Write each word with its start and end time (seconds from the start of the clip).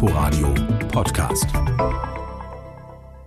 Inforadio 0.00 0.54
Podcast. 0.92 1.46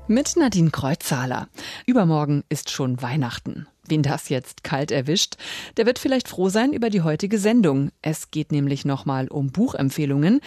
Mit 0.08 0.38
Nadine 0.38 0.70
Kreuzzahler. 0.70 1.50
Übermorgen 1.86 2.46
ist 2.48 2.70
schon 2.70 3.02
Weihnachten. 3.02 3.68
Wen 3.90 4.04
das 4.04 4.30
jetzt 4.30 4.64
kalt 4.64 4.90
erwischt, 4.90 5.36
der 5.76 5.86
wird 5.86 6.00
vielleicht 6.00 6.30
froh 6.30 6.48
sein 6.48 6.72
über 6.72 6.90
die 6.90 7.02
heutige 7.02 7.40
Sendung. 7.40 7.92
Es 8.02 8.32
geht 8.32 8.54
nämlich 8.54 8.86
nochmal 8.86 9.28
um 9.28 9.52
Buchempfehlungen, 9.52 10.40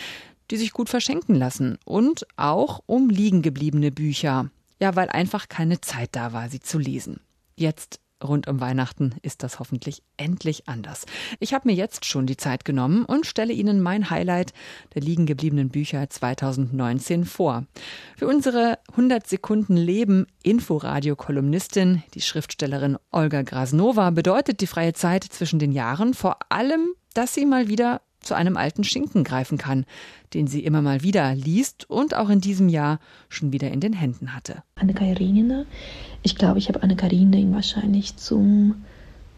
die 0.51 0.57
sich 0.57 0.73
gut 0.73 0.89
verschenken 0.89 1.35
lassen 1.35 1.77
und 1.85 2.27
auch 2.39 2.81
um 2.87 3.11
liegengebliebene 3.11 3.93
Bücher. 3.93 4.49
Ja, 4.81 4.97
weil 4.97 5.11
einfach 5.11 5.51
keine 5.51 5.83
Zeit 5.83 6.09
da 6.13 6.33
war, 6.33 6.49
sie 6.49 6.61
zu 6.61 6.79
lesen. 6.79 7.21
Jetzt 7.55 8.01
rund 8.23 8.49
um 8.49 8.61
Weihnachten 8.61 9.15
ist 9.23 9.43
das 9.43 9.59
hoffentlich 9.59 10.03
endlich 10.17 10.69
anders. 10.69 11.07
Ich 11.41 11.55
habe 11.55 11.69
mir 11.69 11.75
jetzt 11.75 12.05
schon 12.05 12.27
die 12.27 12.37
Zeit 12.37 12.65
genommen 12.65 13.05
und 13.05 13.27
stelle 13.27 13.53
Ihnen 13.53 13.81
mein 13.81 14.11
Highlight 14.11 14.53
der 14.95 15.03
liegen 15.03 15.27
gebliebenen 15.27 15.69
Bücher 15.69 16.09
2019 16.09 17.25
vor. 17.25 17.65
Für 18.17 18.27
unsere 18.27 18.79
100 18.91 19.27
Sekunden 19.27 19.77
Leben 19.77 20.27
Inforadio-Kolumnistin, 20.43 22.03
die 22.15 22.21
Schriftstellerin 22.21 22.99
Olga 23.11 23.43
Grasnova, 23.43 24.11
bedeutet 24.11 24.61
die 24.61 24.67
freie 24.67 24.93
Zeit 24.93 25.25
zwischen 25.25 25.59
den 25.59 25.73
Jahren 25.73 26.15
vor 26.15 26.39
allem, 26.49 26.95
dass 27.15 27.35
sie 27.35 27.47
mal 27.47 27.69
wieder 27.69 28.01
zu 28.25 28.35
einem 28.35 28.57
alten 28.57 28.85
Schinken 28.85 29.25
greifen 29.25 29.59
kann, 29.59 29.85
den 30.33 30.47
sie 30.47 30.65
immer 30.65 30.83
mal 30.83 31.03
wieder 31.03 31.35
liest 31.35 31.89
und 31.89 32.15
auch 32.15 32.29
in 32.29 32.41
diesem 32.41 32.69
Jahr 32.69 32.99
schon 33.29 33.53
wieder 33.53 33.71
in 33.71 33.81
den 33.81 33.93
Händen 33.93 34.35
hatte. 34.35 34.63
Anne 34.75 34.95
Karenina. 34.95 35.65
Ich 36.23 36.37
glaube, 36.37 36.59
ich 36.59 36.69
habe 36.69 36.83
Anne 36.83 36.97
Karenina 36.97 37.55
wahrscheinlich 37.55 38.17
zum 38.17 38.85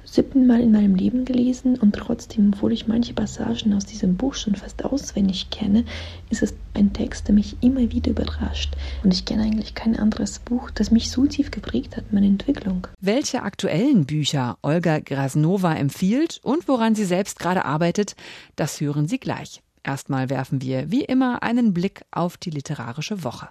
siebten 0.06 0.46
Mal 0.46 0.60
in 0.60 0.72
meinem 0.72 0.94
Leben 0.94 1.24
gelesen 1.24 1.76
und 1.76 1.94
trotzdem, 1.94 2.52
obwohl 2.54 2.72
ich 2.72 2.86
manche 2.86 3.12
Passagen 3.12 3.74
aus 3.74 3.84
diesem 3.84 4.16
Buch 4.16 4.34
schon 4.34 4.54
fast 4.54 4.84
auswendig 4.84 5.50
kenne, 5.50 5.84
ist 6.30 6.42
es 6.42 6.54
ein 6.74 6.92
Text, 6.92 7.28
der 7.28 7.34
mich 7.34 7.56
immer 7.60 7.92
wieder 7.92 8.10
überrascht. 8.12 8.74
Und 9.02 9.12
ich 9.12 9.24
kenne 9.24 9.42
eigentlich 9.42 9.74
kein 9.74 9.96
anderes 9.96 10.38
Buch, 10.38 10.70
das 10.70 10.90
mich 10.90 11.10
so 11.10 11.26
tief 11.26 11.50
geprägt 11.50 11.96
hat, 11.96 12.12
meine 12.12 12.26
Entwicklung. 12.26 12.86
Welche 13.00 13.42
aktuellen 13.42 14.06
Bücher 14.06 14.56
Olga 14.62 15.00
Grasnova 15.00 15.74
empfiehlt 15.74 16.40
und 16.42 16.68
woran 16.68 16.94
sie 16.94 17.04
selbst 17.04 17.38
gerade 17.38 17.64
arbeitet, 17.64 18.14
das 18.54 18.80
hören 18.80 19.08
Sie 19.08 19.18
gleich. 19.18 19.62
Erstmal 19.82 20.30
werfen 20.30 20.62
wir 20.62 20.90
wie 20.90 21.04
immer 21.04 21.42
einen 21.42 21.72
Blick 21.72 22.02
auf 22.10 22.36
die 22.36 22.50
literarische 22.50 23.22
Woche. 23.22 23.48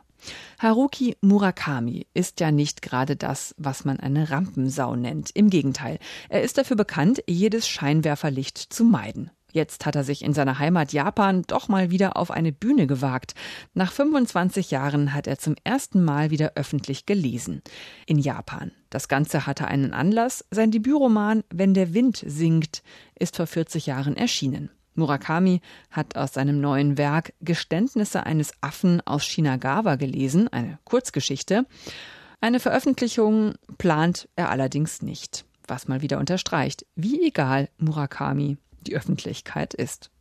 Haruki 0.60 1.16
Murakami 1.22 2.08
ist 2.14 2.40
ja 2.40 2.52
nicht 2.52 2.82
gerade 2.82 3.16
das, 3.16 3.56
was 3.58 3.86
man 3.86 4.00
eine 4.00 4.30
Rampensau 4.30 4.96
nennt. 4.96 5.32
Im 5.32 5.50
Gegenteil, 5.50 6.00
er 6.30 6.42
ist 6.42 6.58
dafür 6.58 6.78
bekannt, 6.78 7.24
jedes 7.28 7.68
Scheinwerferlicht 7.68 8.58
zu 8.58 8.84
meiden. 8.84 9.32
Jetzt 9.56 9.86
hat 9.86 9.96
er 9.96 10.04
sich 10.04 10.22
in 10.22 10.34
seiner 10.34 10.60
Heimat 10.60 10.92
Japan 10.92 11.44
doch 11.48 11.70
mal 11.70 11.90
wieder 11.90 12.18
auf 12.18 12.30
eine 12.30 12.52
Bühne 12.52 12.88
gewagt. 12.88 13.36
Nach 13.74 13.94
25 13.94 14.70
Jahren 14.70 15.14
hat 15.14 15.28
er 15.28 15.40
zum 15.40 15.56
ersten 15.64 16.04
Mal 16.04 16.30
wieder 16.30 16.52
öffentlich 16.56 17.06
gelesen. 17.06 17.62
In 18.06 18.20
Japan. 18.20 18.74
Das 18.90 19.08
Ganze 19.08 19.48
hatte 19.48 19.70
einen 19.70 19.94
Anlass. 19.94 20.44
Sein 20.52 20.72
Debütroman 20.72 21.46
Wenn 21.50 21.74
der 21.74 21.94
Wind 21.94 22.22
singt 22.28 22.84
ist 23.18 23.38
vor 23.38 23.48
40 23.48 23.86
Jahren 23.86 24.18
erschienen. 24.18 24.72
Murakami 24.96 25.62
hat 25.92 26.16
aus 26.16 26.34
seinem 26.34 26.60
neuen 26.60 26.98
Werk 26.98 27.34
Geständnisse 27.42 28.26
eines 28.26 28.52
Affen 28.62 29.02
aus 29.06 29.26
Shinagawa 29.26 29.96
gelesen, 29.96 30.48
eine 30.48 30.80
Kurzgeschichte. 30.84 31.66
Eine 32.42 32.60
Veröffentlichung 32.60 33.56
plant 33.78 34.28
er 34.36 34.50
allerdings 34.50 35.02
nicht, 35.02 35.46
was 35.68 35.88
mal 35.88 36.02
wieder 36.02 36.20
unterstreicht, 36.20 36.86
wie 36.96 37.28
egal 37.28 37.70
Murakami 37.78 38.58
die 38.86 38.96
Öffentlichkeit 38.96 39.74
ist. 39.74 40.12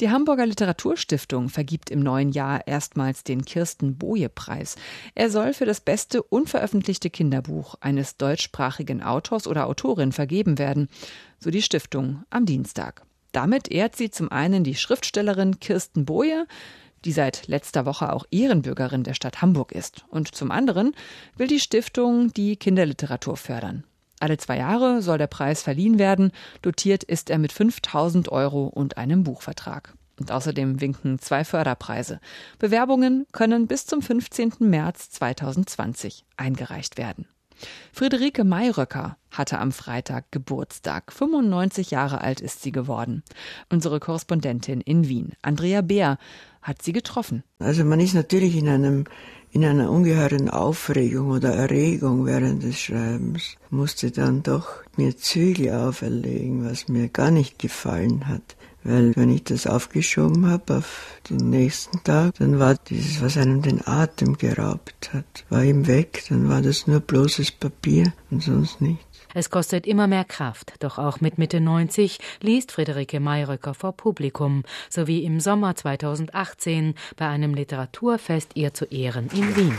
Die 0.00 0.10
Hamburger 0.10 0.46
Literaturstiftung 0.46 1.50
vergibt 1.50 1.90
im 1.90 2.00
neuen 2.00 2.32
Jahr 2.32 2.66
erstmals 2.66 3.22
den 3.22 3.44
Kirsten 3.44 3.98
Boje 3.98 4.30
Preis. 4.30 4.76
Er 5.14 5.28
soll 5.28 5.52
für 5.52 5.66
das 5.66 5.80
beste 5.80 6.22
unveröffentlichte 6.22 7.10
Kinderbuch 7.10 7.74
eines 7.80 8.16
deutschsprachigen 8.16 9.02
Autors 9.02 9.46
oder 9.46 9.66
Autorin 9.66 10.12
vergeben 10.12 10.58
werden, 10.58 10.88
so 11.38 11.50
die 11.50 11.62
Stiftung 11.62 12.24
am 12.30 12.46
Dienstag. 12.46 13.02
Damit 13.32 13.70
ehrt 13.70 13.96
sie 13.96 14.10
zum 14.10 14.30
einen 14.30 14.64
die 14.64 14.74
Schriftstellerin 14.74 15.60
Kirsten 15.60 16.04
Boje, 16.04 16.46
die 17.04 17.12
seit 17.12 17.46
letzter 17.48 17.86
Woche 17.86 18.12
auch 18.12 18.24
Ehrenbürgerin 18.30 19.04
der 19.04 19.14
Stadt 19.14 19.40
Hamburg 19.40 19.72
ist. 19.72 20.04
Und 20.08 20.34
zum 20.34 20.50
anderen 20.50 20.94
will 21.36 21.46
die 21.46 21.60
Stiftung 21.60 22.32
die 22.32 22.56
Kinderliteratur 22.56 23.36
fördern. 23.36 23.84
Alle 24.20 24.36
zwei 24.36 24.58
Jahre 24.58 25.00
soll 25.00 25.16
der 25.16 25.28
Preis 25.28 25.62
verliehen 25.62 25.98
werden. 25.98 26.30
Dotiert 26.60 27.04
ist 27.04 27.30
er 27.30 27.38
mit 27.38 27.52
5000 27.52 28.30
Euro 28.30 28.66
und 28.66 28.98
einem 28.98 29.24
Buchvertrag. 29.24 29.94
Und 30.18 30.30
außerdem 30.30 30.82
winken 30.82 31.18
zwei 31.18 31.44
Förderpreise. 31.44 32.20
Bewerbungen 32.58 33.26
können 33.32 33.66
bis 33.66 33.86
zum 33.86 34.02
15. 34.02 34.52
März 34.58 35.10
2020 35.12 36.26
eingereicht 36.36 36.98
werden. 36.98 37.26
Friederike 37.92 38.44
Mayröcker 38.44 39.16
hatte 39.30 39.58
am 39.58 39.72
Freitag 39.72 40.30
Geburtstag. 40.30 41.12
95 41.12 41.90
Jahre 41.90 42.20
alt 42.20 42.40
ist 42.40 42.62
sie 42.62 42.72
geworden. 42.72 43.22
Unsere 43.70 44.00
Korrespondentin 44.00 44.80
in 44.80 45.08
Wien, 45.08 45.32
Andrea 45.42 45.82
Beer, 45.82 46.18
hat 46.62 46.82
sie 46.82 46.92
getroffen. 46.92 47.42
Also 47.58 47.84
man 47.84 48.00
ist 48.00 48.14
natürlich 48.14 48.56
in 48.56 48.68
einem 48.68 49.04
in 49.52 49.64
einer 49.64 49.90
ungeheuren 49.90 50.48
Aufregung 50.48 51.30
oder 51.30 51.52
Erregung 51.52 52.24
während 52.24 52.62
des 52.62 52.78
Schreibens, 52.78 53.56
musste 53.68 54.12
dann 54.12 54.44
doch 54.44 54.68
mir 54.96 55.16
Zügel 55.16 55.72
auferlegen, 55.72 56.64
was 56.64 56.86
mir 56.88 57.08
gar 57.08 57.32
nicht 57.32 57.58
gefallen 57.58 58.28
hat. 58.28 58.56
Weil 58.82 59.14
wenn 59.16 59.30
ich 59.30 59.44
das 59.44 59.66
aufgeschoben 59.66 60.46
habe 60.46 60.78
auf 60.78 61.18
den 61.28 61.50
nächsten 61.50 62.02
Tag, 62.02 62.34
dann 62.38 62.58
war 62.58 62.76
dieses, 62.76 63.20
was 63.22 63.36
einem 63.36 63.62
den 63.62 63.86
Atem 63.86 64.38
geraubt 64.38 65.10
hat, 65.12 65.44
war 65.50 65.62
ihm 65.62 65.86
weg, 65.86 66.24
dann 66.28 66.48
war 66.48 66.62
das 66.62 66.86
nur 66.86 67.00
bloßes 67.00 67.52
Papier 67.52 68.12
und 68.30 68.42
sonst 68.42 68.80
nichts. 68.80 69.04
Es 69.32 69.50
kostet 69.50 69.86
immer 69.86 70.08
mehr 70.08 70.24
Kraft, 70.24 70.72
doch 70.80 70.98
auch 70.98 71.20
mit 71.20 71.38
Mitte 71.38 71.60
90 71.60 72.18
liest 72.40 72.72
Friederike 72.72 73.20
Mayröcker 73.20 73.74
vor 73.74 73.92
Publikum, 73.92 74.64
sowie 74.88 75.24
im 75.24 75.38
Sommer 75.38 75.76
2018 75.76 76.94
bei 77.16 77.28
einem 77.28 77.54
Literaturfest 77.54 78.52
ihr 78.54 78.74
zu 78.74 78.86
Ehren 78.86 79.28
in 79.32 79.56
Wien. 79.56 79.78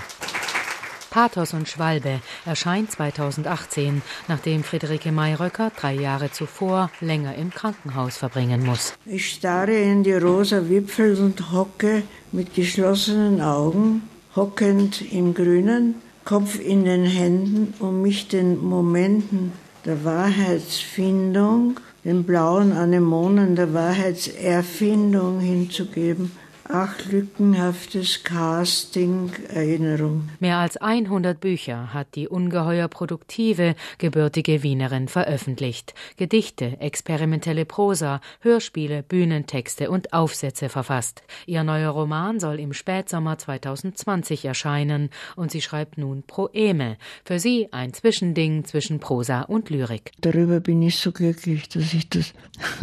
Pathos 1.11 1.53
und 1.53 1.67
Schwalbe 1.67 2.21
erscheint 2.45 2.89
2018, 2.89 4.01
nachdem 4.29 4.63
Friederike 4.63 5.11
Mayröcker 5.11 5.69
drei 5.77 5.93
Jahre 5.93 6.31
zuvor 6.31 6.89
länger 7.01 7.35
im 7.35 7.51
Krankenhaus 7.51 8.15
verbringen 8.15 8.65
muss. 8.65 8.93
Ich 9.05 9.29
starre 9.29 9.73
in 9.73 10.03
die 10.03 10.13
rosa 10.13 10.69
Wipfel 10.69 11.19
und 11.19 11.51
hocke 11.51 12.03
mit 12.31 12.55
geschlossenen 12.55 13.41
Augen, 13.41 14.03
hockend 14.37 15.01
im 15.11 15.33
Grünen, 15.33 15.95
Kopf 16.23 16.57
in 16.57 16.85
den 16.85 17.03
Händen, 17.03 17.73
um 17.79 18.01
mich 18.01 18.29
den 18.29 18.63
Momenten 18.63 19.51
der 19.83 20.05
Wahrheitsfindung, 20.05 21.77
den 22.05 22.23
blauen 22.23 22.71
Anemonen 22.71 23.57
der 23.57 23.73
Wahrheitserfindung 23.73 25.41
hinzugeben 25.41 26.31
Ach, 26.73 27.05
lückenhaftes 27.11 28.23
Casting, 28.23 29.29
Erinnerung. 29.49 30.29
Mehr 30.39 30.57
als 30.59 30.77
100 30.77 31.37
Bücher 31.37 31.93
hat 31.93 32.15
die 32.15 32.29
ungeheuer 32.29 32.87
produktive, 32.87 33.75
gebürtige 33.97 34.63
Wienerin 34.63 35.09
veröffentlicht. 35.09 35.93
Gedichte, 36.15 36.79
experimentelle 36.79 37.65
Prosa, 37.65 38.21
Hörspiele, 38.39 39.03
Bühnentexte 39.03 39.91
und 39.91 40.13
Aufsätze 40.13 40.69
verfasst. 40.69 41.23
Ihr 41.45 41.65
neuer 41.65 41.89
Roman 41.89 42.39
soll 42.39 42.57
im 42.57 42.71
Spätsommer 42.71 43.37
2020 43.37 44.45
erscheinen 44.45 45.09
und 45.35 45.51
sie 45.51 45.61
schreibt 45.61 45.97
nun 45.97 46.23
Proeme. 46.23 46.95
Für 47.25 47.39
sie 47.39 47.67
ein 47.73 47.93
Zwischending 47.93 48.63
zwischen 48.63 49.01
Prosa 49.01 49.41
und 49.41 49.69
Lyrik. 49.69 50.13
Darüber 50.21 50.61
bin 50.61 50.81
ich 50.83 50.99
so 50.99 51.11
glücklich, 51.11 51.67
dass 51.67 51.93
ich 51.93 52.07
das, 52.07 52.33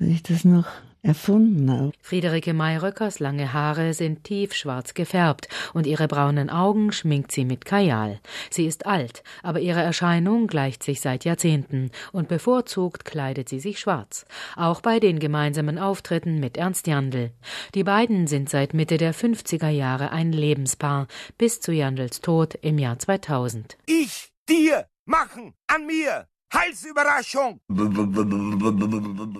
dass 0.00 0.08
ich 0.08 0.24
das 0.24 0.44
noch 0.44 0.66
erfunden 1.02 1.70
habe. 1.70 1.92
Friederike 2.00 2.54
Mayröckers 2.54 3.18
lange 3.20 3.52
Haare 3.52 3.94
sind 3.94 4.24
tiefschwarz 4.24 4.94
gefärbt 4.94 5.48
und 5.74 5.86
ihre 5.86 6.08
braunen 6.08 6.50
Augen 6.50 6.92
schminkt 6.92 7.32
sie 7.32 7.44
mit 7.44 7.64
Kajal. 7.64 8.20
Sie 8.50 8.66
ist 8.66 8.86
alt, 8.86 9.22
aber 9.42 9.60
ihre 9.60 9.82
Erscheinung 9.82 10.46
gleicht 10.46 10.82
sich 10.82 11.00
seit 11.00 11.24
Jahrzehnten 11.24 11.90
und 12.12 12.28
bevorzugt 12.28 13.04
kleidet 13.04 13.48
sie 13.48 13.60
sich 13.60 13.80
schwarz. 13.80 14.24
Auch 14.56 14.80
bei 14.80 15.00
den 15.00 15.18
gemeinsamen 15.18 15.78
Auftritten 15.78 16.40
mit 16.40 16.56
Ernst 16.56 16.86
Jandl. 16.86 17.30
Die 17.74 17.84
beiden 17.84 18.26
sind 18.26 18.48
seit 18.48 18.74
Mitte 18.74 18.96
der 18.96 19.14
50er 19.14 19.68
Jahre 19.68 20.10
ein 20.10 20.32
Lebenspaar 20.32 21.06
bis 21.38 21.60
zu 21.60 21.72
Jandls 21.72 22.20
Tod 22.20 22.54
im 22.62 22.78
Jahr 22.78 22.98
2000. 22.98 23.76
Ich, 23.86 24.32
dir, 24.48 24.86
machen, 25.04 25.54
an 25.66 25.86
mir, 25.86 26.26
Halsüberraschung! 26.52 27.60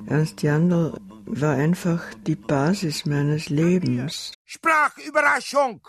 Ernst 0.07 0.43
Jandl 0.43 0.95
war 1.27 1.55
einfach 1.55 2.03
die 2.27 2.37
Basis 2.37 3.05
meines 3.05 3.49
Lebens. 3.49 4.33
Sprachüberraschung! 4.45 5.81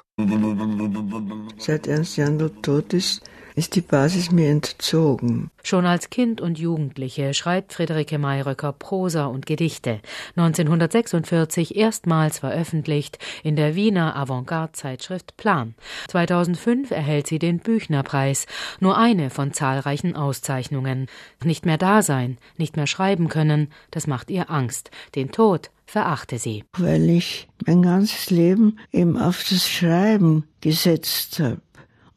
Seit 1.58 1.88
Ernst 1.88 2.18
Jandl 2.18 2.50
tot 2.62 2.94
ist, 2.94 3.22
ist 3.56 3.76
die 3.76 3.82
Basis 3.82 4.32
mir 4.32 4.50
entzogen. 4.50 5.52
Schon 5.64 5.86
als 5.86 6.10
Kind 6.10 6.42
und 6.42 6.58
Jugendliche 6.58 7.34
schreibt 7.34 7.74
Friederike 7.74 8.18
Mayröcker 8.18 8.74
Prosa 8.74 9.26
und 9.26 9.46
Gedichte. 9.46 10.00
1946 10.36 11.76
erstmals 11.76 12.40
veröffentlicht 12.40 13.20
in 13.44 13.56
der 13.56 13.76
Wiener 13.76 14.16
Avantgarde-Zeitschrift 14.16 15.38
Plan. 15.38 15.76
2005 16.08 16.92
erhält 16.92 17.28
sie 17.28 17.40
den 17.40 17.60
Büchnerpreis, 17.60 18.48
nur 18.80 18.98
eine 18.98 19.30
von 19.30 19.54
zahlreichen 19.54 20.16
Auszeichnungen. 20.16 21.08
Nicht 21.44 21.66
mehr 21.66 21.78
da 21.78 22.02
sein, 22.02 22.38
nicht 22.58 22.76
mehr 22.76 22.88
schreiben 22.88 23.30
können, 23.30 23.72
das 23.92 24.08
macht 24.08 24.32
ihr 24.32 24.50
Angst. 24.50 24.92
Den 25.16 25.32
Tod 25.32 25.70
verachte 25.86 26.40
sie. 26.40 26.64
Weil 26.78 27.10
ich 27.10 27.50
mein 27.66 27.82
ganzes 27.82 28.30
Leben 28.30 28.80
eben 28.92 29.18
auf 29.18 29.44
das 29.50 29.68
Schreiben 29.68 30.46
gesetzt 30.62 31.40
habe. 31.40 31.62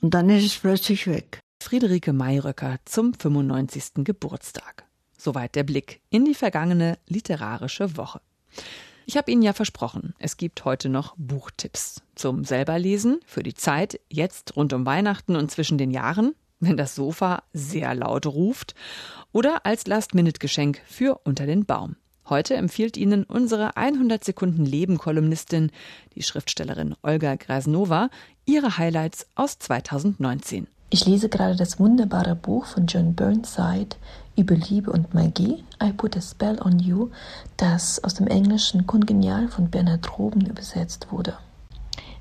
Und 0.04 0.12
dann 0.12 0.28
ist 0.28 0.44
es 0.44 0.58
plötzlich 0.58 1.06
weg. 1.06 1.40
Friederike 1.62 2.12
Mayröcker 2.12 2.76
zum 2.84 3.14
95. 3.14 4.04
Geburtstag. 4.04 4.84
Soweit 5.16 5.54
der 5.54 5.62
Blick 5.62 6.02
in 6.10 6.26
die 6.26 6.34
vergangene 6.34 6.98
literarische 7.08 7.96
Woche. 7.96 8.20
Ich 9.06 9.16
habe 9.16 9.32
Ihnen 9.32 9.40
ja 9.40 9.54
versprochen, 9.54 10.12
es 10.18 10.36
gibt 10.36 10.66
heute 10.66 10.90
noch 10.90 11.14
Buchtipps 11.16 12.02
zum 12.16 12.44
selberlesen 12.44 13.20
für 13.24 13.42
die 13.42 13.54
Zeit 13.54 13.98
jetzt 14.10 14.56
rund 14.56 14.74
um 14.74 14.84
Weihnachten 14.84 15.36
und 15.36 15.50
zwischen 15.50 15.78
den 15.78 15.90
Jahren, 15.90 16.34
wenn 16.60 16.76
das 16.76 16.94
Sofa 16.94 17.42
sehr 17.54 17.94
laut 17.94 18.26
ruft, 18.26 18.74
oder 19.32 19.64
als 19.64 19.86
Last-Minute-Geschenk 19.86 20.82
für 20.84 21.18
unter 21.24 21.46
den 21.46 21.64
Baum. 21.64 21.96
Heute 22.28 22.54
empfiehlt 22.54 22.96
Ihnen 22.96 23.24
unsere 23.24 23.76
100 23.76 24.24
Sekunden 24.24 24.64
Leben 24.64 24.96
Kolumnistin, 24.96 25.70
die 26.14 26.22
Schriftstellerin 26.22 26.94
Olga 27.02 27.34
Grasnova, 27.34 28.08
ihre 28.46 28.78
Highlights 28.78 29.26
aus 29.34 29.58
2019. 29.58 30.66
Ich 30.88 31.04
lese 31.04 31.28
gerade 31.28 31.56
das 31.56 31.78
wunderbare 31.78 32.34
Buch 32.34 32.66
von 32.66 32.86
John 32.86 33.14
Burnside 33.14 33.96
über 34.36 34.54
Liebe 34.54 34.90
und 34.90 35.12
Magie, 35.12 35.64
I 35.82 35.92
Put 35.92 36.16
a 36.16 36.22
Spell 36.22 36.58
on 36.62 36.78
You, 36.78 37.10
das 37.56 38.02
aus 38.02 38.14
dem 38.14 38.26
Englischen 38.26 38.86
kongenial 38.86 39.48
von 39.48 39.68
Bernhard 39.68 40.18
Roben 40.18 40.46
übersetzt 40.46 41.08
wurde. 41.10 41.36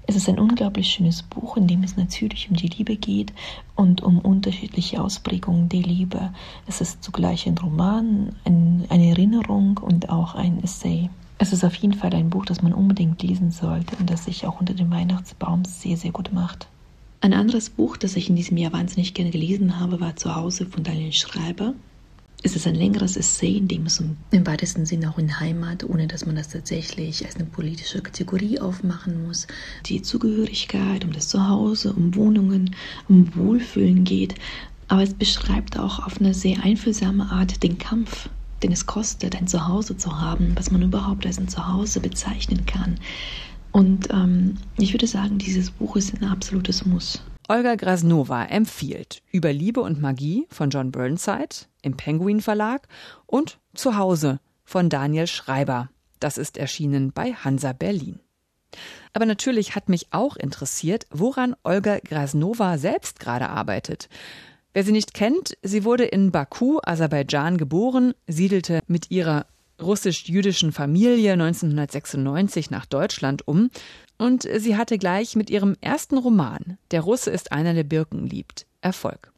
Es 0.06 0.16
ist 0.16 0.28
ein 0.28 0.40
unglaublich 0.40 0.90
schönes 0.90 1.24
Buch, 1.24 1.56
in 1.56 1.68
dem 1.68 1.84
es 1.84 1.96
natürlich 1.96 2.50
um 2.50 2.58
die 2.58 2.68
Liebe 2.68 2.98
geht 2.98 3.34
und 3.76 4.02
um 4.02 4.20
unterschiedliche 4.20 5.02
Ausprägungen 5.02 5.70
der 5.70 5.82
Liebe. 5.82 6.34
Es 6.68 6.82
ist 6.82 7.04
zugleich 7.04 7.48
ein 7.48 7.58
Roman, 7.58 8.36
ein, 8.44 8.86
eine 8.90 9.10
Erinnerung 9.10 9.78
und 9.78 10.10
auch 10.10 10.36
ein 10.36 10.62
Essay. 10.62 11.10
Es 11.38 11.54
ist 11.54 11.64
auf 11.64 11.76
jeden 11.76 11.94
Fall 11.94 12.14
ein 12.14 12.30
Buch, 12.30 12.46
das 12.46 12.62
man 12.62 12.74
unbedingt 12.74 13.24
lesen 13.24 13.52
sollte 13.52 13.96
und 13.98 14.10
das 14.10 14.26
sich 14.26 14.46
auch 14.46 14.60
unter 14.60 14.74
dem 14.74 14.92
Weihnachtsbaum 14.92 15.66
sehr, 15.66 15.98
sehr 15.98 16.12
gut 16.12 16.34
macht. 16.34 16.68
Ein 17.22 17.34
anderes 17.34 17.70
Buch, 17.70 17.96
das 17.96 18.18
ich 18.18 18.30
in 18.30 18.36
diesem 18.36 18.58
Jahr 18.58 18.74
wahnsinnig 18.74 19.14
gerne 19.14 19.32
gelesen 19.32 19.80
habe, 19.80 20.02
war 20.02 20.18
Zuhause 20.18 20.66
von 20.66 20.84
Daniel 20.84 21.14
Schreiber. 21.14 21.74
Es 22.46 22.58
ist 22.58 22.68
ein 22.68 22.76
längeres 22.76 23.16
Essay, 23.16 23.56
in 23.56 23.70
dem 23.70 23.86
es 23.86 24.02
um, 24.02 24.18
im 24.32 24.46
weitesten 24.46 24.86
Sinne 24.86 25.10
auch 25.10 25.18
in 25.18 25.40
Heimat, 25.40 25.86
ohne 25.86 26.08
dass 26.08 26.26
man 26.26 26.36
das 26.36 26.50
tatsächlich 26.50 27.26
als 27.26 27.38
eine 27.38 27.46
politische 27.46 28.02
Kategorie 28.02 28.60
aufmachen 28.60 29.26
muss, 29.26 29.48
die 29.86 30.02
Zugehörigkeit, 30.02 31.06
um 31.06 31.14
das 31.14 31.30
Zuhause, 31.30 31.94
um 31.94 32.14
Wohnungen, 32.16 32.76
um 33.08 33.34
Wohlfühlen 33.34 34.04
geht. 34.04 34.36
Aber 34.90 35.04
es 35.04 35.14
beschreibt 35.14 35.80
auch 35.80 36.06
auf 36.06 36.20
eine 36.20 36.34
sehr 36.34 36.62
einfühlsame 36.62 37.32
Art 37.32 37.64
den 37.64 37.78
Kampf, 37.78 38.28
den 38.62 38.74
es 38.74 38.86
kostet, 38.86 39.38
ein 39.38 39.48
Zuhause 39.48 39.96
zu 39.96 40.20
haben, 40.20 40.52
was 40.56 40.70
man 40.70 40.82
überhaupt 40.82 41.26
als 41.26 41.40
ein 41.40 41.48
Zuhause 41.48 42.02
bezeichnen 42.02 42.66
kann. 42.66 43.00
Und 43.72 44.10
ähm, 44.12 44.58
ich 44.78 44.94
würde 44.94 45.08
sagen, 45.08 45.38
dieses 45.38 45.72
Buch 45.72 45.96
ist 45.96 46.14
ein 46.14 46.28
absolutes 46.28 46.86
Muss. 46.86 47.24
Olga 47.50 47.76
Grasnova 47.76 48.46
empfiehlt 48.46 49.22
Über 49.32 49.52
Liebe 49.52 49.82
und 49.82 50.00
Magie 50.02 50.48
von 50.50 50.70
John 50.70 50.92
Burnside 50.92 51.68
im 51.82 51.98
Penguin 51.98 52.40
Verlag 52.40 52.88
und 53.26 53.60
Zuhause 53.76 54.40
von 54.64 54.90
Daniel 54.90 55.28
Schreiber. 55.28 55.90
Das 56.22 56.38
ist 56.38 56.58
erschienen 56.58 57.12
bei 57.12 57.34
Hansa 57.34 57.74
Berlin. 57.74 58.20
Aber 59.12 59.26
natürlich 59.26 59.76
hat 59.76 59.90
mich 59.90 60.08
auch 60.12 60.38
interessiert, 60.38 61.06
woran 61.12 61.54
Olga 61.64 62.00
Grasnova 62.00 62.78
selbst 62.78 63.20
gerade 63.20 63.50
arbeitet. 63.50 64.08
Wer 64.72 64.86
sie 64.86 64.94
nicht 64.94 65.14
kennt, 65.14 65.58
sie 65.62 65.84
wurde 65.84 66.06
in 66.06 66.32
Baku, 66.32 66.80
Aserbaidschan 66.82 67.58
geboren, 67.58 68.14
siedelte 68.26 68.80
mit 68.88 69.12
ihrer 69.12 69.46
russisch-jüdischen 69.84 70.72
Familie 70.72 71.34
1996 71.34 72.72
nach 72.72 72.86
Deutschland 72.86 73.48
um 73.48 73.70
und 74.18 74.48
sie 74.58 74.78
hatte 74.78 74.98
gleich 74.98 75.36
mit 75.36 75.50
ihrem 75.50 75.76
ersten 75.82 76.18
Roman 76.18 76.78
Der 76.92 77.02
Russe 77.02 77.30
ist 77.30 77.52
einer, 77.52 77.74
der 77.74 77.84
Birken 77.84 78.26
liebt 78.26 78.66
Erfolg. 78.82 79.32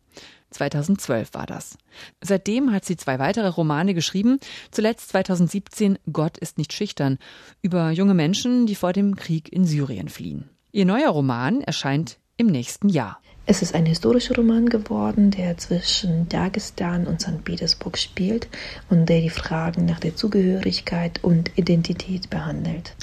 2012 0.51 1.33
war 1.33 1.45
das. 1.45 1.77
Seitdem 2.21 2.71
hat 2.71 2.85
sie 2.85 2.95
zwei 2.95 3.19
weitere 3.19 3.47
Romane 3.47 3.93
geschrieben, 3.93 4.39
zuletzt 4.71 5.09
2017 5.09 5.99
Gott 6.11 6.37
ist 6.37 6.57
nicht 6.57 6.73
schüchtern, 6.73 7.17
über 7.61 7.91
junge 7.91 8.13
Menschen, 8.13 8.65
die 8.65 8.75
vor 8.75 8.93
dem 8.93 9.15
Krieg 9.15 9.51
in 9.51 9.65
Syrien 9.65 10.07
fliehen. 10.07 10.49
Ihr 10.71 10.85
neuer 10.85 11.09
Roman 11.09 11.61
erscheint 11.61 12.19
im 12.37 12.47
nächsten 12.47 12.89
Jahr. 12.89 13.21
Es 13.45 13.61
ist 13.61 13.75
ein 13.75 13.85
historischer 13.85 14.35
Roman 14.35 14.67
geworden, 14.67 15.31
der 15.31 15.57
zwischen 15.57 16.27
Dagestan 16.27 17.07
und 17.07 17.21
St. 17.21 17.45
Petersburg 17.45 17.97
spielt 17.97 18.49
und 18.89 19.07
der 19.07 19.21
die 19.21 19.29
Fragen 19.29 19.85
nach 19.85 20.01
der 20.01 20.15
Zugehörigkeit 20.15 21.23
und 21.23 21.51
Identität 21.55 22.29
behandelt. 22.29 22.95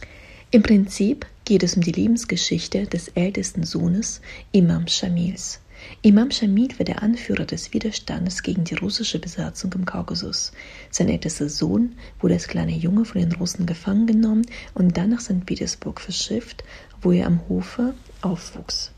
Im 0.50 0.62
Prinzip 0.62 1.24
geht 1.46 1.62
es 1.62 1.76
um 1.76 1.82
die 1.82 1.92
Lebensgeschichte 1.92 2.86
des 2.86 3.08
ältesten 3.08 3.62
Sohnes 3.62 4.20
Imam 4.50 4.86
Shamils. 4.86 5.60
Imam 6.02 6.30
Shamil 6.30 6.78
war 6.78 6.84
der 6.84 7.02
Anführer 7.02 7.46
des 7.46 7.72
Widerstandes 7.72 8.42
gegen 8.42 8.64
die 8.64 8.74
russische 8.74 9.18
Besatzung 9.18 9.72
im 9.72 9.86
Kaukasus. 9.86 10.52
Sein 10.90 11.08
ältester 11.08 11.48
Sohn 11.48 11.94
wurde 12.20 12.34
als 12.34 12.48
kleiner 12.48 12.72
Junge 12.72 13.06
von 13.06 13.20
den 13.20 13.32
Russen 13.32 13.64
gefangen 13.64 14.06
genommen 14.06 14.44
und 14.74 14.98
dann 14.98 15.10
nach 15.10 15.20
St. 15.20 15.46
Petersburg 15.46 16.00
verschifft, 16.00 16.64
wo 17.00 17.12
er 17.12 17.26
am 17.26 17.40
Hofe 17.48 17.94
aufwuchs. 18.20 18.92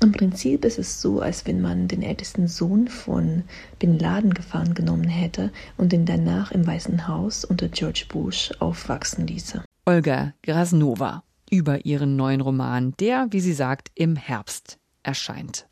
Im 0.00 0.12
Prinzip 0.12 0.64
ist 0.64 0.78
es 0.78 1.00
so, 1.00 1.20
als 1.20 1.44
wenn 1.46 1.60
man 1.60 1.88
den 1.88 2.02
ältesten 2.02 2.46
Sohn 2.46 2.86
von 2.86 3.42
Bin 3.80 3.98
Laden 3.98 4.32
gefangen 4.32 4.74
genommen 4.74 5.08
hätte 5.08 5.50
und 5.76 5.92
ihn 5.92 6.06
danach 6.06 6.52
im 6.52 6.66
Weißen 6.66 7.08
Haus 7.08 7.44
unter 7.44 7.68
George 7.68 8.04
Bush 8.08 8.52
aufwachsen 8.60 9.26
ließe. 9.26 9.64
Olga 9.86 10.34
Grasnova 10.42 11.24
über 11.50 11.84
ihren 11.84 12.14
neuen 12.14 12.40
Roman, 12.40 12.94
der, 13.00 13.26
wie 13.30 13.40
sie 13.40 13.54
sagt, 13.54 13.88
im 13.94 14.14
Herbst 14.14 14.78
erscheint. 15.02 15.66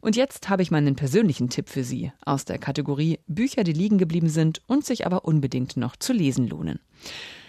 Und 0.00 0.14
jetzt 0.14 0.48
habe 0.48 0.62
ich 0.62 0.70
meinen 0.70 0.94
persönlichen 0.94 1.48
Tipp 1.48 1.70
für 1.70 1.82
Sie 1.82 2.12
aus 2.24 2.44
der 2.44 2.58
Kategorie 2.58 3.18
Bücher, 3.26 3.64
die 3.64 3.72
liegen 3.72 3.96
geblieben 3.96 4.28
sind 4.28 4.60
und 4.66 4.84
sich 4.84 5.06
aber 5.06 5.24
unbedingt 5.24 5.76
noch 5.76 5.96
zu 5.96 6.12
lesen 6.12 6.46
lohnen. 6.46 6.80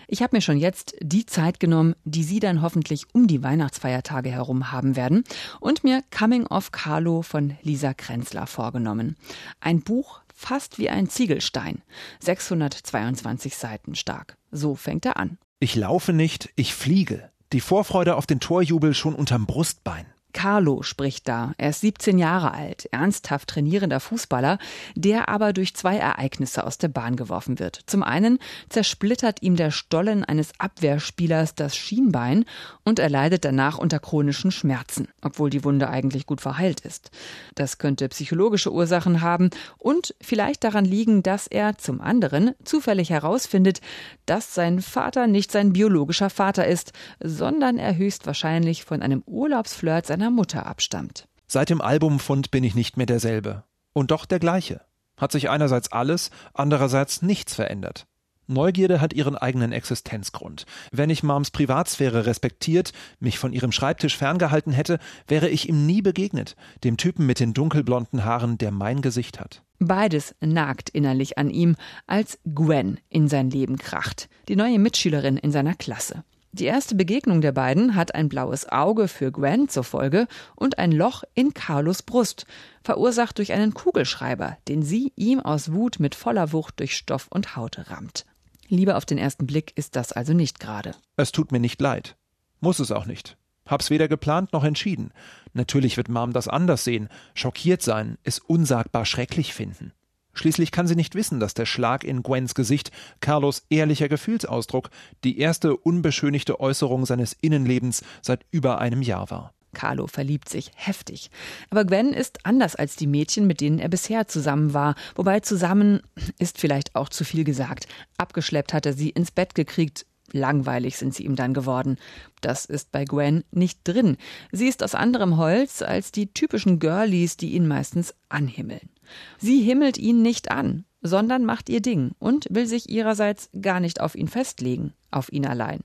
Ich 0.08 0.22
habe 0.22 0.36
mir 0.36 0.42
schon 0.42 0.58
jetzt 0.58 0.96
die 1.02 1.26
Zeit 1.26 1.60
genommen, 1.60 1.96
die 2.04 2.24
Sie 2.24 2.40
dann 2.40 2.62
hoffentlich 2.62 3.06
um 3.14 3.28
die 3.28 3.44
Weihnachtsfeiertage 3.44 4.30
herum 4.30 4.72
haben 4.72 4.96
werden 4.96 5.24
und 5.60 5.84
mir 5.84 6.04
Coming 6.16 6.48
of 6.48 6.72
Carlo 6.72 7.22
von 7.22 7.58
Lisa 7.62 7.94
Krenzler 7.94 8.48
vorgenommen. 8.48 9.16
Ein 9.60 9.82
Buch 9.82 10.22
fast 10.34 10.78
wie 10.78 10.90
ein 10.90 11.10
Ziegelstein, 11.10 11.82
622 12.20 13.56
Seiten 13.56 13.96
stark. 13.96 14.38
So 14.52 14.76
fängt 14.76 15.06
er 15.06 15.18
an. 15.18 15.38
Ich 15.60 15.76
laufe 15.76 16.14
nicht, 16.14 16.50
ich 16.56 16.74
fliege. 16.74 17.32
Die 17.54 17.62
Vorfreude 17.62 18.16
auf 18.16 18.26
den 18.26 18.40
Torjubel 18.40 18.94
schon 18.94 19.16
unterm 19.16 19.46
Brustbein. 19.46 20.06
Carlo 20.36 20.84
spricht 20.84 21.30
da. 21.30 21.54
Er 21.58 21.70
ist 21.70 21.80
17 21.80 22.20
Jahre 22.20 22.54
alt, 22.54 22.90
ernsthaft 22.92 23.48
trainierender 23.48 24.02
Fußballer, 24.02 24.60
der 24.94 25.30
aber 25.30 25.54
durch 25.54 25.74
zwei 25.76 25.96
Ereignisse 25.96 26.66
aus 26.66 26.78
der 26.78 26.90
Bahn 26.90 27.16
geworfen 27.16 27.58
wird. 27.58 27.80
Zum 27.86 28.04
einen 28.04 28.40
zersplittert 28.68 29.42
ihm 29.42 29.56
der 29.56 29.72
Stollen 29.72 30.26
eines 30.26 30.52
Abwehrspielers 30.60 31.56
das 31.56 31.78
Schienbein 31.78 32.44
und 32.84 33.00
er 33.00 33.10
leidet 33.10 33.46
danach 33.46 33.78
unter 33.78 34.00
chronischen 34.00 34.52
Schmerzen, 34.52 35.08
obwohl 35.22 35.50
die 35.50 35.64
Wunde 35.64 35.90
eigentlich 35.90 36.26
gut 36.26 36.42
verheilt 36.42 36.82
ist. 36.82 37.12
Das 37.56 37.78
könnte 37.78 38.10
psychologische 38.10 38.74
Ursachen 38.74 39.22
haben 39.22 39.52
und 39.78 40.16
vielleicht 40.20 40.66
daran 40.66 40.84
liegen, 40.84 41.24
dass 41.24 41.48
er 41.48 41.78
zum 41.78 42.02
anderen 42.02 42.56
zufällig 42.66 43.10
herausfindet, 43.10 43.80
dass 44.26 44.54
sein 44.54 44.82
Vater 44.82 45.28
nicht 45.28 45.54
sein 45.54 45.72
biologischer 45.72 46.30
Vater 46.30 46.68
ist, 46.68 46.92
sondern 47.24 47.78
er 47.78 47.96
höchstwahrscheinlich 47.96 48.84
von 48.84 49.02
einem 49.02 49.24
Urlaubsflirt 49.26 50.06
seiner 50.06 50.25
Mutter 50.30 50.66
abstammt. 50.66 51.28
Seit 51.48 51.70
dem 51.70 51.82
Albumfund 51.82 52.52
bin 52.52 52.64
ich 52.64 52.76
nicht 52.76 52.98
mehr 52.98 53.06
derselbe. 53.06 53.64
Und 53.94 54.12
doch 54.12 54.26
der 54.26 54.40
gleiche. 54.40 54.82
Hat 55.18 55.32
sich 55.32 55.50
einerseits 55.50 55.92
alles, 55.92 56.32
andererseits 56.54 57.22
nichts 57.22 57.56
verändert. 57.56 58.08
Neugierde 58.48 59.02
hat 59.02 59.14
ihren 59.14 59.36
eigenen 59.36 59.72
Existenzgrund. 59.72 60.66
Wenn 60.92 61.10
ich 61.10 61.24
Mams 61.24 61.50
Privatsphäre 61.50 62.26
respektiert, 62.26 62.92
mich 63.20 63.40
von 63.40 63.54
ihrem 63.54 63.72
Schreibtisch 63.72 64.18
ferngehalten 64.18 64.72
hätte, 64.72 65.00
wäre 65.28 65.50
ich 65.50 65.68
ihm 65.68 65.86
nie 65.86 66.02
begegnet, 66.02 66.56
dem 66.84 66.98
Typen 66.98 67.26
mit 67.26 67.40
den 67.40 67.54
dunkelblonden 67.54 68.24
Haaren, 68.24 68.58
der 68.58 68.72
mein 68.72 69.02
Gesicht 69.02 69.40
hat. 69.40 69.64
Beides 69.80 70.36
nagt 70.42 70.90
innerlich 70.90 71.38
an 71.38 71.50
ihm, 71.50 71.76
als 72.06 72.38
Gwen 72.46 73.00
in 73.10 73.28
sein 73.28 73.50
Leben 73.50 73.78
kracht, 73.78 74.30
die 74.48 74.56
neue 74.56 74.80
Mitschülerin 74.80 75.38
in 75.38 75.52
seiner 75.52 75.74
Klasse. 75.74 76.24
Die 76.58 76.64
erste 76.64 76.96
Begegnung 76.96 77.42
der 77.42 77.52
beiden 77.52 77.96
hat 77.96 78.16
ein 78.16 78.30
blaues 78.30 78.70
Auge 78.70 79.10
für 79.10 79.30
Gwen 79.30 79.68
zur 79.68 79.84
Folge 79.84 80.26
und 80.56 80.80
ein 80.80 80.94
Loch 80.94 81.26
in 81.34 81.54
Carlos 81.54 82.02
Brust, 82.02 82.46
verursacht 82.82 83.40
durch 83.40 83.52
einen 83.52 83.74
Kugelschreiber, 83.74 84.58
den 84.70 84.82
sie 84.82 85.12
ihm 85.18 85.42
aus 85.42 85.74
Wut 85.74 86.00
mit 86.00 86.16
voller 86.16 86.54
Wucht 86.54 86.80
durch 86.80 86.96
Stoff 86.96 87.28
und 87.30 87.58
Haut 87.58 87.90
rammt. 87.92 88.26
Liebe 88.70 88.96
auf 88.96 89.04
den 89.06 89.18
ersten 89.18 89.46
Blick 89.46 89.74
ist 89.76 89.98
das 89.98 90.14
also 90.14 90.32
nicht 90.32 90.62
gerade. 90.62 90.96
Es 91.18 91.34
tut 91.34 91.52
mir 91.52 91.60
nicht 91.60 91.82
leid. 91.82 92.16
Muss 92.62 92.80
es 92.80 92.90
auch 92.90 93.06
nicht. 93.06 93.36
Hab's 93.66 93.90
weder 93.90 94.08
geplant 94.08 94.54
noch 94.54 94.64
entschieden. 94.64 95.12
Natürlich 95.52 95.98
wird 95.98 96.08
Mom 96.08 96.32
das 96.32 96.48
anders 96.48 96.86
sehen, 96.86 97.10
schockiert 97.34 97.82
sein, 97.82 98.18
es 98.24 98.40
unsagbar 98.40 99.06
schrecklich 99.06 99.54
finden. 99.54 99.92
Schließlich 100.36 100.72
kann 100.72 100.88
sie 100.88 100.96
nicht 100.96 101.16
wissen, 101.16 101.40
dass 101.40 101.54
der 101.54 101.66
Schlag 101.66 102.04
in 102.04 102.22
Gwens 102.22 102.54
Gesicht 102.54 102.92
Carlos 103.22 103.66
ehrlicher 103.70 104.10
Gefühlsausdruck, 104.10 104.90
die 105.24 105.40
erste 105.40 105.76
unbeschönigte 105.76 106.60
Äußerung 106.60 107.06
seines 107.06 107.36
Innenlebens 107.42 108.04
seit 108.22 108.46
über 108.52 108.80
einem 108.80 109.02
Jahr 109.02 109.32
war. 109.32 109.54
Carlo 109.74 110.08
verliebt 110.08 110.50
sich 110.50 110.72
heftig. 110.76 111.30
Aber 111.70 111.86
Gwen 111.86 112.14
ist 112.14 112.46
anders 112.46 112.76
als 112.76 112.96
die 112.96 113.08
Mädchen, 113.08 113.46
mit 113.46 113.62
denen 113.62 113.78
er 113.78 113.90
bisher 113.90 114.28
zusammen 114.28 114.74
war. 114.74 114.96
Wobei 115.16 115.42
zusammen 115.42 116.02
ist 116.40 116.60
vielleicht 116.60 116.96
auch 116.96 117.10
zu 117.10 117.24
viel 117.24 117.44
gesagt. 117.44 117.88
Abgeschleppt 118.18 118.74
hat 118.74 118.86
er 118.86 118.94
sie 118.94 119.10
ins 119.10 119.32
Bett 119.32 119.54
gekriegt. 119.54 120.06
Langweilig 120.32 120.98
sind 120.98 121.14
sie 121.14 121.24
ihm 121.24 121.36
dann 121.36 121.54
geworden. 121.54 121.98
Das 122.42 122.66
ist 122.66 122.92
bei 122.92 123.06
Gwen 123.06 123.44
nicht 123.52 123.80
drin. 123.84 124.18
Sie 124.52 124.68
ist 124.68 124.84
aus 124.84 124.96
anderem 124.96 125.38
Holz 125.38 125.82
als 125.82 126.12
die 126.12 126.34
typischen 126.34 126.80
Girlies, 126.80 127.38
die 127.38 127.54
ihn 127.54 127.68
meistens 127.68 128.16
anhimmeln. 128.28 128.90
Sie 129.38 129.62
himmelt 129.62 129.98
ihn 129.98 130.22
nicht 130.22 130.52
an, 130.52 130.86
sondern 131.02 131.46
macht 131.46 131.70
ihr 131.70 131.82
Ding 131.82 132.12
und 132.20 132.48
will 132.50 132.68
sich 132.68 132.90
ihrerseits 132.90 133.50
gar 133.62 133.80
nicht 133.80 134.02
auf 134.02 134.16
ihn 134.16 134.28
festlegen, 134.28 134.94
auf 135.12 135.32
ihn 135.32 135.46
allein. 135.46 135.82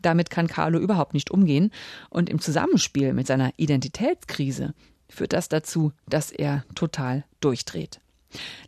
Damit 0.00 0.30
kann 0.30 0.46
Carlo 0.46 0.78
überhaupt 0.78 1.14
nicht 1.14 1.30
umgehen 1.30 1.70
und 2.10 2.30
im 2.30 2.40
Zusammenspiel 2.40 3.12
mit 3.12 3.26
seiner 3.26 3.52
Identitätskrise 3.56 4.74
führt 5.08 5.32
das 5.32 5.48
dazu, 5.48 5.92
dass 6.08 6.30
er 6.30 6.64
total 6.74 7.24
durchdreht. 7.40 8.00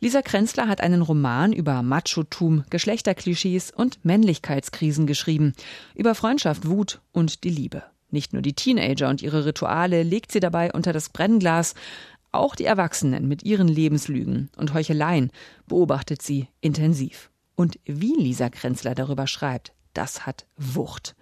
Lisa 0.01 0.23
Krenzler 0.23 0.69
hat 0.69 0.81
einen 0.81 1.03
Roman 1.03 1.53
über 1.53 1.83
Machotum, 1.83 2.65
Geschlechterklischees 2.71 3.71
und 3.71 4.03
Männlichkeitskrisen 4.05 5.07
geschrieben, 5.07 5.53
über 5.95 6.15
Freundschaft, 6.15 6.67
Wut 6.67 7.01
und 7.13 7.45
die 7.45 7.51
Liebe. 7.51 7.83
Nicht 8.11 8.33
nur 8.33 8.43
die 8.43 8.55
Teenager 8.55 9.09
und 9.09 9.23
ihre 9.23 9.45
Rituale 9.45 10.03
legt 10.03 10.33
sie 10.33 10.41
dabei 10.41 10.73
unter 10.73 10.93
das 10.93 11.11
Brennglas, 11.11 11.75
auch 12.33 12.55
die 12.55 12.65
Erwachsenen 12.65 13.29
mit 13.29 13.45
ihren 13.45 13.69
Lebenslügen 13.69 14.51
und 14.57 14.75
Heucheleien 14.75 15.31
beobachtet 15.67 16.23
sie 16.23 16.49
intensiv. 16.61 17.31
Und 17.57 17.79
wie 17.85 18.15
Lisa 18.15 18.49
Krenzler 18.49 18.95
darüber 18.95 19.27
schreibt, 19.27 19.73
das 19.93 20.27
hat 20.27 20.47
Wucht. 20.57 21.15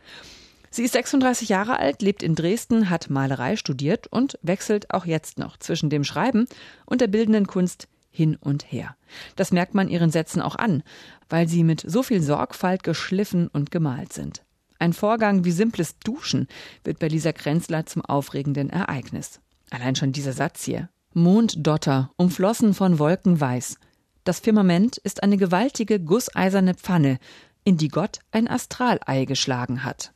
Sie 0.71 0.85
ist 0.85 0.93
36 0.93 1.49
Jahre 1.49 1.79
alt, 1.79 2.03
lebt 2.03 2.23
in 2.23 2.35
Dresden, 2.35 2.91
hat 2.91 3.11
Malerei 3.11 3.57
studiert 3.57 4.07
und 4.07 4.39
wechselt 4.43 4.93
auch 4.93 5.07
jetzt 5.07 5.39
noch 5.39 5.57
zwischen 5.57 5.91
dem 5.91 6.05
Schreiben 6.05 6.47
und 6.85 7.01
der 7.01 7.09
bildenden 7.09 7.47
Kunst 7.47 7.89
hin 8.11 8.37
und 8.37 8.71
her. 8.71 8.97
Das 9.37 9.51
merkt 9.51 9.75
man 9.75 9.89
ihren 9.89 10.11
Sätzen 10.11 10.43
auch 10.43 10.57
an, 10.57 10.83
weil 11.29 11.49
sie 11.49 11.65
mit 11.65 11.83
so 11.87 12.03
viel 12.03 12.23
Sorgfalt 12.23 12.83
geschliffen 12.83 13.49
und 13.49 13.71
gemalt 13.71 14.13
sind. 14.13 14.45
Ein 14.79 14.93
Vorgang 14.93 15.45
wie 15.45 15.53
simples 15.53 15.99
Duschen 15.99 16.47
wird 16.85 16.99
bei 16.99 17.09
Lisa 17.09 17.33
Krenzler 17.33 17.87
zum 17.87 18.05
aufregenden 18.05 18.71
Ereignis. 18.71 19.41
Allein 19.71 19.97
schon 19.97 20.13
dieser 20.13 20.33
Satz 20.33 20.65
hier. 20.65 20.89
Monddotter, 21.15 22.11
umflossen 22.17 22.75
von 22.75 22.99
Wolken 22.99 23.41
weiß. 23.41 23.79
Das 24.25 24.41
Firmament 24.41 24.99
ist 24.99 25.23
eine 25.23 25.37
gewaltige 25.37 26.01
gusseiserne 26.01 26.75
Pfanne, 26.75 27.19
in 27.65 27.77
die 27.77 27.89
Gott 27.89 28.21
ein 28.31 28.49
Astralei 28.49 29.25
geschlagen 29.25 29.85
hat. 29.85 30.13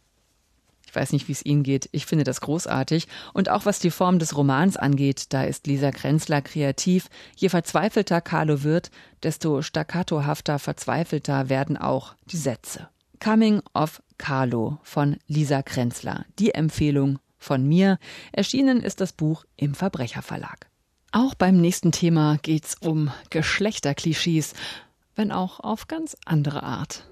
Ich 0.93 0.95
weiß 0.95 1.13
nicht, 1.13 1.27
wie 1.27 1.33
es 1.33 1.47
Ihnen 1.47 1.63
geht. 1.63 1.89
Ich 1.93 2.05
finde 2.05 2.25
das 2.25 2.43
großartig. 2.43 3.09
Und 3.33 3.49
auch 3.49 3.65
was 3.65 3.79
die 3.79 3.91
Form 3.91 4.19
des 4.19 4.37
Romans 4.37 4.77
angeht, 4.77 5.33
da 5.33 5.43
ist 5.45 5.67
Lisa 5.67 5.89
Grenzler 5.89 6.43
kreativ. 6.43 7.09
Je 7.35 7.49
verzweifelter 7.49 8.21
Carlo 8.21 8.63
wird, 8.63 8.91
desto 9.23 9.63
staccatohafter 9.63 10.59
verzweifelter 10.59 11.49
werden 11.49 11.79
auch 11.79 12.15
die 12.31 12.37
Sätze. 12.37 12.91
Coming 13.21 13.63
of 13.73 14.03
Carlo 14.19 14.81
von 14.83 15.17
Lisa 15.27 15.63
Grenzler. 15.63 16.27
Die 16.39 16.53
Empfehlung 16.53 17.19
von 17.39 17.67
mir. 17.67 17.99
Erschienen 18.33 18.83
ist 18.83 19.01
das 19.01 19.15
Buch 19.15 19.47
im 19.57 19.75
Verbrecherverlag. 19.75 20.72
Auch 21.15 21.35
beim 21.35 21.61
nächsten 21.61 21.93
Thema 21.93 22.39
geht's 22.41 22.75
um 22.81 23.11
Geschlechterklischees, 23.29 24.55
wenn 25.15 25.31
auch 25.31 25.61
auf 25.61 25.87
ganz 25.87 26.17
andere 26.25 26.63
Art. 26.63 27.07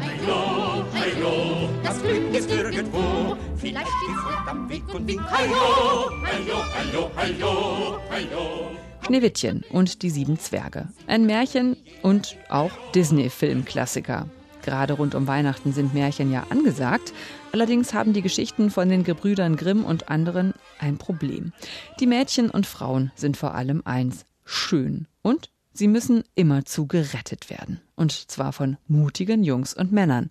Hallo, 0.00 0.84
hallo, 0.92 1.68
das 1.84 2.02
Glück 2.02 2.34
ist 2.34 2.50
irgendwo. 2.50 3.36
Vielleicht 3.56 3.86
ist 3.86 4.48
am 4.48 4.68
Weg 4.68 4.82
und 4.92 5.06
winkt. 5.06 5.22
Hallo, 5.30 6.10
hallo, 6.24 6.64
hallo, 6.74 7.10
hallo, 7.16 7.98
hallo. 8.10 8.70
Schneewittchen 9.06 9.64
und 9.70 10.02
die 10.02 10.10
sieben 10.10 10.36
Zwerge. 10.40 10.88
Ein 11.06 11.24
Märchen 11.24 11.76
und 12.02 12.36
auch 12.48 12.72
Disney-Filmklassiker. 12.92 14.28
Gerade 14.62 14.94
rund 14.94 15.14
um 15.14 15.26
Weihnachten 15.26 15.72
sind 15.72 15.94
Märchen 15.94 16.32
ja 16.32 16.46
angesagt. 16.50 17.12
Allerdings 17.52 17.94
haben 17.94 18.12
die 18.12 18.22
Geschichten 18.22 18.70
von 18.70 18.88
den 18.88 19.04
Gebrüdern 19.04 19.56
Grimm 19.56 19.84
und 19.84 20.08
anderen 20.08 20.54
ein 20.78 20.98
Problem. 20.98 21.52
Die 22.00 22.06
Mädchen 22.06 22.50
und 22.50 22.66
Frauen 22.66 23.12
sind 23.14 23.36
vor 23.36 23.54
allem 23.54 23.82
eins, 23.84 24.24
schön 24.44 25.06
und 25.22 25.51
Sie 25.74 25.88
müssen 25.88 26.24
immerzu 26.34 26.86
gerettet 26.86 27.48
werden. 27.48 27.80
Und 27.96 28.12
zwar 28.12 28.52
von 28.52 28.76
mutigen 28.88 29.42
Jungs 29.42 29.72
und 29.74 29.92
Männern. 29.92 30.30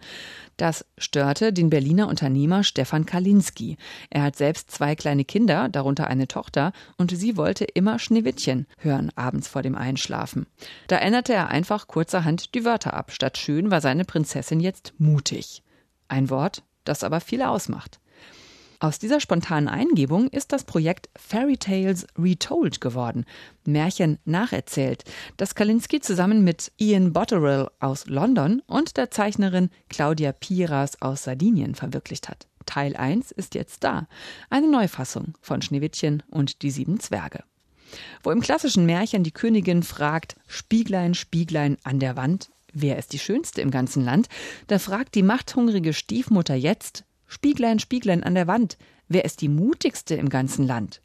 Das 0.57 0.85
störte 0.97 1.51
den 1.51 1.69
Berliner 1.69 2.07
Unternehmer 2.07 2.63
Stefan 2.63 3.05
Kalinski. 3.05 3.77
Er 4.09 4.23
hat 4.23 4.35
selbst 4.35 4.69
zwei 4.71 4.95
kleine 4.95 5.25
Kinder, 5.25 5.69
darunter 5.69 6.07
eine 6.07 6.27
Tochter, 6.27 6.73
und 6.97 7.11
sie 7.11 7.37
wollte 7.37 7.65
immer 7.65 7.97
Schneewittchen 7.97 8.67
hören 8.77 9.11
abends 9.15 9.47
vor 9.47 9.63
dem 9.63 9.75
Einschlafen. 9.75 10.45
Da 10.87 10.97
änderte 10.97 11.33
er 11.33 11.49
einfach 11.49 11.87
kurzerhand 11.87 12.53
die 12.53 12.65
Wörter 12.65 12.93
ab. 12.93 13.11
Statt 13.11 13.37
schön 13.37 13.71
war 13.71 13.81
seine 13.81 14.05
Prinzessin 14.05 14.59
jetzt 14.59 14.93
mutig. 14.99 15.63
Ein 16.07 16.29
Wort, 16.29 16.63
das 16.83 17.03
aber 17.03 17.21
viel 17.21 17.41
ausmacht. 17.41 17.99
Aus 18.81 18.97
dieser 18.97 19.19
spontanen 19.19 19.67
Eingebung 19.67 20.27
ist 20.29 20.51
das 20.51 20.63
Projekt 20.63 21.07
Fairy 21.15 21.55
Tales 21.57 22.07
Retold 22.17 22.81
geworden, 22.81 23.25
Märchen 23.63 24.17
nacherzählt, 24.25 25.03
das 25.37 25.53
Kalinski 25.53 25.99
zusammen 25.99 26.43
mit 26.43 26.71
Ian 26.77 27.13
Botterill 27.13 27.69
aus 27.79 28.07
London 28.07 28.63
und 28.65 28.97
der 28.97 29.11
Zeichnerin 29.11 29.69
Claudia 29.89 30.31
Piras 30.31 30.99
aus 30.99 31.25
Sardinien 31.25 31.75
verwirklicht 31.75 32.27
hat. 32.27 32.47
Teil 32.65 32.95
1 32.95 33.29
ist 33.29 33.53
jetzt 33.53 33.83
da, 33.83 34.07
eine 34.49 34.67
Neufassung 34.67 35.37
von 35.41 35.61
Schneewittchen 35.61 36.23
und 36.31 36.63
die 36.63 36.71
sieben 36.71 36.99
Zwerge. 36.99 37.43
Wo 38.23 38.31
im 38.31 38.41
klassischen 38.41 38.87
Märchen 38.87 39.23
die 39.23 39.29
Königin 39.29 39.83
fragt, 39.83 40.37
Spieglein, 40.47 41.13
Spieglein 41.13 41.77
an 41.83 41.99
der 41.99 42.15
Wand, 42.15 42.49
wer 42.73 42.97
ist 42.97 43.13
die 43.13 43.19
Schönste 43.19 43.61
im 43.61 43.69
ganzen 43.69 44.03
Land, 44.03 44.27
da 44.65 44.79
fragt 44.79 45.13
die 45.13 45.21
machthungrige 45.21 45.93
Stiefmutter 45.93 46.55
jetzt, 46.55 47.03
Spieglein, 47.31 47.79
Spieglein 47.79 48.23
an 48.23 48.35
der 48.35 48.45
Wand, 48.45 48.77
wer 49.07 49.23
ist 49.23 49.39
die 49.39 49.47
mutigste 49.47 50.15
im 50.15 50.27
ganzen 50.27 50.67
Land? 50.67 51.01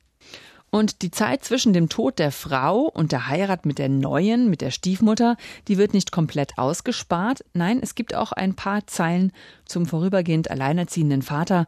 Und 0.71 1.03
die 1.03 1.13
Zeit 1.13 1.45
zwischen 1.45 1.73
dem 1.73 1.89
Tod 1.89 2.19
der 2.19 2.33
Frau 2.33 2.81
und 2.81 3.13
der 3.13 3.29
Heirat 3.29 3.65
mit 3.65 3.79
der 3.79 3.89
neuen, 3.89 4.51
mit 4.51 4.61
der 4.61 4.73
Stiefmutter, 4.73 5.37
die 5.69 5.79
wird 5.79 5.95
nicht 5.95 6.11
komplett 6.11 6.59
ausgespart. 6.59 7.45
Nein, 7.55 7.79
es 7.81 7.95
gibt 7.95 8.17
auch 8.17 8.33
ein 8.33 8.57
paar 8.57 8.89
Zeilen 8.89 9.31
zum 9.67 9.87
vorübergehend 9.87 10.51
alleinerziehenden 10.51 11.23
Vater, 11.23 11.67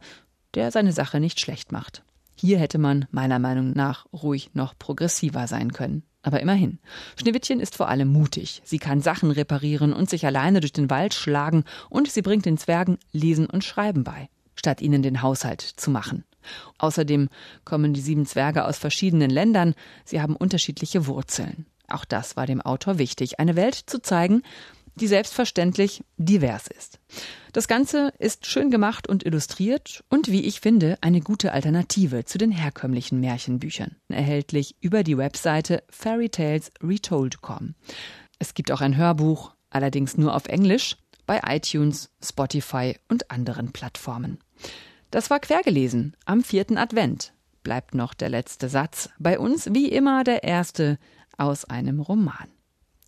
der 0.55 0.71
seine 0.71 0.91
Sache 0.91 1.21
nicht 1.21 1.39
schlecht 1.39 1.71
macht. 1.71 2.03
Hier 2.35 2.59
hätte 2.59 2.79
man 2.79 3.07
meiner 3.11 3.39
Meinung 3.39 3.71
nach 3.71 4.07
ruhig 4.11 4.51
noch 4.55 4.77
progressiver 4.77 5.47
sein 5.47 5.71
können. 5.71 6.03
Aber 6.21 6.41
immerhin. 6.41 6.79
Schneewittchen 7.15 7.61
ist 7.61 7.77
vor 7.77 7.87
allem 7.87 8.09
mutig. 8.09 8.61
Sie 8.65 8.77
kann 8.77 8.99
Sachen 8.99 9.31
reparieren 9.31 9.93
und 9.93 10.09
sich 10.09 10.25
alleine 10.25 10.59
durch 10.59 10.73
den 10.73 10.89
Wald 10.89 11.13
schlagen 11.13 11.63
und 11.89 12.11
sie 12.11 12.21
bringt 12.21 12.45
den 12.45 12.57
Zwergen 12.57 12.97
Lesen 13.13 13.45
und 13.45 13.63
Schreiben 13.63 14.03
bei 14.03 14.27
statt 14.59 14.81
ihnen 14.81 15.01
den 15.01 15.21
Haushalt 15.23 15.61
zu 15.61 15.89
machen. 15.89 16.25
Außerdem 16.77 17.29
kommen 17.65 17.93
die 17.93 18.01
sieben 18.01 18.25
Zwerge 18.25 18.65
aus 18.65 18.77
verschiedenen 18.77 19.29
Ländern, 19.29 19.73
sie 20.05 20.21
haben 20.21 20.35
unterschiedliche 20.35 21.07
Wurzeln. 21.07 21.65
Auch 21.87 22.05
das 22.05 22.37
war 22.37 22.45
dem 22.45 22.61
Autor 22.61 22.99
wichtig, 22.99 23.39
eine 23.39 23.55
Welt 23.55 23.75
zu 23.75 24.01
zeigen, 24.01 24.43
die 24.95 25.07
selbstverständlich 25.07 26.03
divers 26.17 26.67
ist. 26.67 26.99
Das 27.53 27.67
Ganze 27.67 28.13
ist 28.19 28.45
schön 28.45 28.69
gemacht 28.69 29.07
und 29.07 29.25
illustriert 29.25 30.03
und 30.09 30.29
wie 30.29 30.41
ich 30.41 30.59
finde, 30.59 30.97
eine 31.01 31.21
gute 31.21 31.53
Alternative 31.53 32.25
zu 32.25 32.37
den 32.37 32.51
herkömmlichen 32.51 33.19
Märchenbüchern. 33.19 33.95
Erhältlich 34.09 34.75
über 34.81 35.03
die 35.03 35.17
Webseite 35.17 35.83
fairytalesretold.com. 35.89 37.75
Es 38.39 38.53
gibt 38.53 38.71
auch 38.71 38.81
ein 38.81 38.97
Hörbuch, 38.97 39.53
allerdings 39.69 40.17
nur 40.17 40.35
auf 40.35 40.47
Englisch, 40.47 40.97
bei 41.29 41.41
iTunes, 41.45 42.09
Spotify 42.23 42.95
und 43.07 43.29
anderen 43.29 43.71
Plattformen. 43.71 44.39
Das 45.11 45.29
war 45.29 45.39
quergelesen 45.39 46.17
am 46.25 46.43
vierten 46.43 46.75
Advent. 46.75 47.33
Bleibt 47.61 47.93
noch 47.93 48.15
der 48.15 48.29
letzte 48.29 48.67
Satz. 48.67 49.11
Bei 49.19 49.37
uns 49.37 49.71
wie 49.71 49.89
immer 49.89 50.23
der 50.23 50.43
erste 50.43 50.97
aus 51.37 51.65
einem 51.65 51.99
Roman. 51.99 52.47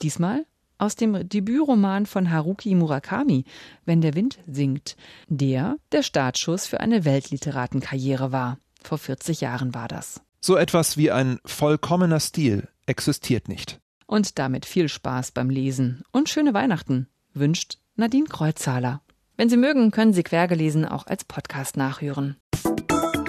Diesmal 0.03 0.45
aus 0.77 0.95
dem 0.95 1.27
Debütroman 1.27 2.05
von 2.05 2.29
Haruki 2.29 2.75
Murakami, 2.75 3.43
Wenn 3.85 4.01
der 4.01 4.13
Wind 4.13 4.37
singt, 4.45 4.97
der 5.27 5.77
der 5.91 6.03
Startschuss 6.03 6.67
für 6.67 6.79
eine 6.79 7.05
Weltliteratenkarriere 7.05 8.31
war. 8.31 8.59
Vor 8.83 8.99
40 8.99 9.41
Jahren 9.41 9.73
war 9.73 9.87
das. 9.87 10.21
So 10.41 10.57
etwas 10.57 10.95
wie 10.95 11.09
ein 11.09 11.39
vollkommener 11.43 12.19
Stil 12.19 12.67
existiert 12.85 13.47
nicht. 13.47 13.79
Und 14.05 14.37
damit 14.37 14.67
viel 14.67 14.89
Spaß 14.89 15.31
beim 15.31 15.49
Lesen 15.49 16.03
und 16.11 16.29
schöne 16.29 16.53
Weihnachten 16.53 17.07
wünscht 17.33 17.80
Nadine 17.95 18.25
Kreuzhaler. 18.25 19.01
Wenn 19.35 19.49
Sie 19.49 19.57
mögen, 19.57 19.91
können 19.91 20.13
Sie 20.13 20.23
Quergelesen 20.23 20.85
auch 20.85 21.07
als 21.07 21.25
Podcast 21.25 21.75
nachhören. 21.77 22.37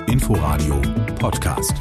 Inforadio 0.07 0.81
Podcast. 1.19 1.75